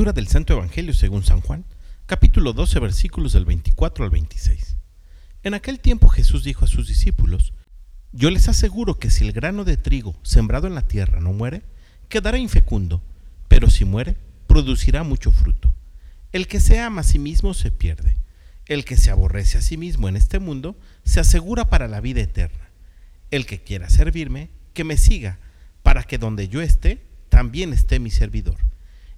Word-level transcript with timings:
Del 0.00 0.28
Santo 0.28 0.54
Evangelio 0.54 0.94
según 0.94 1.24
San 1.24 1.42
Juan, 1.42 1.66
capítulo 2.06 2.54
12, 2.54 2.80
versículos 2.80 3.34
del 3.34 3.44
24 3.44 4.02
al 4.02 4.10
26. 4.10 4.78
En 5.42 5.52
aquel 5.52 5.78
tiempo 5.78 6.08
Jesús 6.08 6.42
dijo 6.42 6.64
a 6.64 6.68
sus 6.68 6.88
discípulos, 6.88 7.52
Yo 8.10 8.30
les 8.30 8.48
aseguro 8.48 8.98
que 8.98 9.10
si 9.10 9.26
el 9.26 9.32
grano 9.32 9.64
de 9.64 9.76
trigo 9.76 10.16
sembrado 10.22 10.66
en 10.66 10.74
la 10.74 10.88
tierra 10.88 11.20
no 11.20 11.34
muere, 11.34 11.62
quedará 12.08 12.38
infecundo, 12.38 13.02
pero 13.46 13.68
si 13.68 13.84
muere, 13.84 14.16
producirá 14.46 15.02
mucho 15.02 15.32
fruto. 15.32 15.74
El 16.32 16.46
que 16.46 16.60
se 16.60 16.80
ama 16.80 17.02
a 17.02 17.04
sí 17.04 17.18
mismo 17.18 17.52
se 17.52 17.70
pierde. 17.70 18.16
El 18.64 18.86
que 18.86 18.96
se 18.96 19.10
aborrece 19.10 19.58
a 19.58 19.62
sí 19.62 19.76
mismo 19.76 20.08
en 20.08 20.16
este 20.16 20.38
mundo 20.38 20.78
se 21.04 21.20
asegura 21.20 21.68
para 21.68 21.88
la 21.88 22.00
vida 22.00 22.22
eterna. 22.22 22.70
El 23.30 23.44
que 23.44 23.62
quiera 23.62 23.90
servirme, 23.90 24.48
que 24.72 24.82
me 24.82 24.96
siga, 24.96 25.38
para 25.82 26.04
que 26.04 26.16
donde 26.16 26.48
yo 26.48 26.62
esté, 26.62 27.06
también 27.28 27.74
esté 27.74 28.00
mi 28.00 28.10
servidor. 28.10 28.69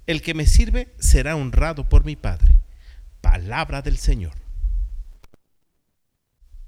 El 0.04 0.20
que 0.20 0.34
me 0.34 0.46
sirve 0.46 0.92
será 0.98 1.36
honrado 1.36 1.88
por 1.88 2.04
mi 2.04 2.16
Padre. 2.16 2.56
Palabra 3.20 3.82
del 3.82 3.98
Señor. 3.98 4.34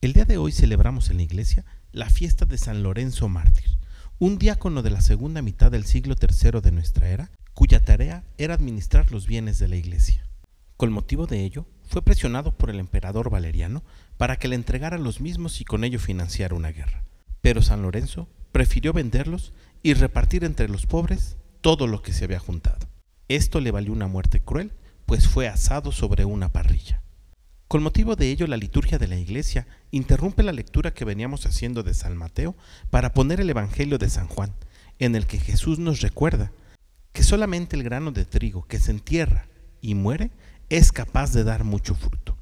El 0.01 0.13
día 0.13 0.25
de 0.25 0.39
hoy 0.39 0.53
celebramos 0.53 1.11
en 1.11 1.17
la 1.17 1.25
iglesia 1.25 1.65
la 1.91 2.11
fiesta 2.11 2.45
de 2.45 2.59
San 2.59 2.85
Lorenzo 2.85 3.29
Mártir, 3.29 3.77
un 4.21 4.39
diácono 4.39 4.83
de 4.83 4.91
la 4.91 5.01
segunda 5.01 5.43
mitad 5.43 5.73
del 5.73 5.85
siglo 5.85 6.15
III 6.21 6.61
de 6.61 6.71
nuestra 6.71 7.09
era, 7.09 7.33
cuya 7.55 7.85
tarea 7.85 8.23
era 8.39 8.55
administrar 8.55 9.11
los 9.11 9.27
bienes 9.27 9.59
de 9.59 9.67
la 9.67 9.77
iglesia. 9.77 10.29
Con 10.77 10.93
motivo 10.93 11.27
de 11.27 11.43
ello, 11.43 11.67
fue 11.89 12.03
presionado 12.03 12.57
por 12.57 12.71
el 12.71 12.79
emperador 12.79 13.31
Valeriano 13.31 13.83
para 14.17 14.37
que 14.37 14.47
le 14.47 14.55
entregara 14.55 14.97
los 14.97 15.21
mismos 15.21 15.61
y 15.61 15.65
con 15.65 15.83
ello 15.83 15.99
financiara 15.99 16.55
una 16.55 16.71
guerra. 16.71 17.03
Pero 17.41 17.63
San 17.63 17.83
Lorenzo 17.83 18.29
prefirió 18.53 18.93
venderlos 18.93 19.53
y 19.83 19.95
repartir 19.95 20.45
entre 20.45 20.69
los 20.69 20.87
pobres 20.87 21.37
todo 21.63 21.89
lo 21.89 22.01
que 22.01 22.13
se 22.13 22.27
había 22.27 22.39
juntado. 22.39 22.84
Esto 23.29 23.61
le 23.61 23.71
valió 23.71 23.93
una 23.93 24.07
muerte 24.07 24.41
cruel, 24.41 24.73
pues 25.07 25.29
fue 25.29 25.49
asado 25.49 25.93
sobre 25.93 26.25
una 26.25 26.51
parrilla. 26.51 27.03
Con 27.69 27.83
motivo 27.83 28.15
de 28.15 28.31
ello, 28.31 28.47
la 28.47 28.57
liturgia 28.57 28.99
de 28.99 29.09
la 29.09 29.17
Iglesia 29.17 29.67
interrumpe 29.91 30.43
la 30.43 30.53
lectura 30.53 30.93
que 30.93 31.05
veníamos 31.05 31.47
haciendo 31.47 31.83
de 31.83 31.95
San 31.95 32.17
Mateo 32.17 32.55
para 32.91 33.15
poner 33.15 33.41
el 33.41 33.51
Evangelio 33.51 33.99
de 33.99 34.11
San 34.11 34.29
Juan, 34.29 34.55
en 34.99 35.17
el 35.17 35.27
que 35.27 35.39
Jesús 35.39 35.79
nos 35.79 36.01
recuerda 36.01 36.53
que 37.13 37.23
solamente 37.23 37.77
el 37.77 37.83
grano 37.83 38.13
de 38.13 38.25
trigo 38.27 38.67
que 38.67 38.79
se 38.79 38.91
entierra 38.91 39.47
y 39.81 39.95
muere 39.95 40.31
es 40.69 40.93
capaz 40.93 41.33
de 41.33 41.45
dar 41.45 41.65
mucho 41.65 41.95
fruto. 41.95 42.37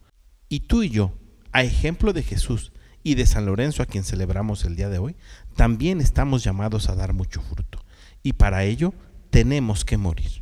Y 0.48 0.60
tú 0.60 0.82
y 0.82 0.90
yo, 0.90 1.12
a 1.52 1.62
ejemplo 1.62 2.12
de 2.12 2.22
Jesús 2.22 2.72
y 3.02 3.14
de 3.14 3.26
San 3.26 3.46
Lorenzo 3.46 3.82
a 3.82 3.86
quien 3.86 4.04
celebramos 4.04 4.64
el 4.64 4.76
día 4.76 4.88
de 4.88 4.98
hoy, 4.98 5.16
también 5.56 6.00
estamos 6.00 6.42
llamados 6.44 6.88
a 6.88 6.94
dar 6.94 7.12
mucho 7.12 7.40
fruto. 7.40 7.84
Y 8.22 8.34
para 8.34 8.64
ello 8.64 8.92
tenemos 9.30 9.84
que 9.84 9.96
morir. 9.96 10.41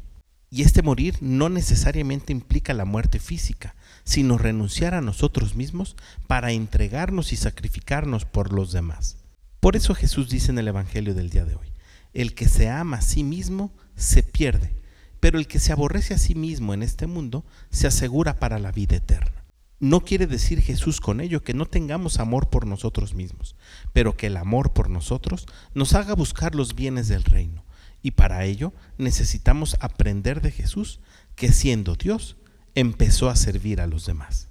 Y 0.53 0.63
este 0.63 0.83
morir 0.83 1.17
no 1.21 1.49
necesariamente 1.49 2.33
implica 2.33 2.75
la 2.75 2.85
muerte 2.85 3.21
física, 3.21 3.77
sino 4.03 4.37
renunciar 4.37 4.95
a 4.95 5.01
nosotros 5.01 5.55
mismos 5.55 5.95
para 6.27 6.51
entregarnos 6.51 7.33
y 7.33 7.37
sacrificarnos 7.37 8.25
por 8.25 8.53
los 8.53 8.73
demás. 8.73 9.19
Por 9.61 9.77
eso 9.77 9.95
Jesús 9.95 10.29
dice 10.29 10.51
en 10.51 10.59
el 10.59 10.67
Evangelio 10.67 11.15
del 11.15 11.31
día 11.31 11.45
de 11.45 11.55
hoy, 11.55 11.73
el 12.15 12.35
que 12.35 12.49
se 12.49 12.69
ama 12.69 12.97
a 12.97 13.03
sí 13.03 13.23
mismo 13.23 13.73
se 13.95 14.25
pierde, 14.25 14.75
pero 15.21 15.39
el 15.39 15.47
que 15.47 15.61
se 15.61 15.71
aborrece 15.71 16.15
a 16.15 16.19
sí 16.19 16.35
mismo 16.35 16.75
en 16.75 16.83
este 16.83 17.07
mundo 17.07 17.45
se 17.71 17.87
asegura 17.87 18.41
para 18.41 18.59
la 18.59 18.73
vida 18.73 18.97
eterna. 18.97 19.45
No 19.79 20.01
quiere 20.01 20.27
decir 20.27 20.61
Jesús 20.61 21.01
con 21.01 21.21
ello 21.21 21.45
que 21.45 21.55
no 21.55 21.65
tengamos 21.65 22.19
amor 22.19 22.51
por 22.51 22.67
nosotros 22.67 23.15
mismos, 23.15 23.55
pero 23.93 24.17
que 24.17 24.27
el 24.27 24.37
amor 24.37 24.73
por 24.73 24.91
nosotros 24.91 25.47
nos 25.75 25.95
haga 25.95 26.15
buscar 26.15 26.57
los 26.57 26.75
bienes 26.75 27.07
del 27.07 27.23
reino 27.23 27.65
y 28.03 28.13
para 28.13 28.45
ello 28.45 28.73
necesitamos 28.99 29.77
aprender 29.81 30.41
de 30.41 30.51
Jesús, 30.51 31.01
que 31.35 31.53
siendo 31.53 31.97
Dios, 31.97 32.37
empezó 32.75 33.29
a 33.29 33.37
servir 33.37 33.81
a 33.81 33.87
los 33.87 34.07
demás. 34.07 34.49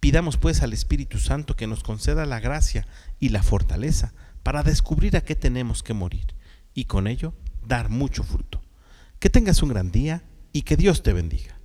Pidamos 0.00 0.36
pues 0.36 0.62
al 0.62 0.72
Espíritu 0.72 1.18
Santo 1.18 1.54
que 1.54 1.66
nos 1.66 1.82
conceda 1.82 2.26
la 2.26 2.40
gracia 2.40 2.86
y 3.20 3.28
la 3.28 3.42
fortaleza 3.42 4.12
para 4.42 4.62
descubrir 4.62 5.16
a 5.16 5.20
qué 5.20 5.36
tenemos 5.36 5.82
que 5.82 5.94
morir 5.94 6.34
y 6.74 6.86
con 6.86 7.06
ello 7.06 7.34
dar 7.66 7.88
mucho 7.88 8.24
fruto. 8.24 8.62
Que 9.18 9.30
tengas 9.30 9.62
un 9.62 9.68
gran 9.68 9.92
día 9.92 10.24
y 10.52 10.62
que 10.62 10.76
Dios 10.76 11.02
te 11.02 11.12
bendiga. 11.12 11.61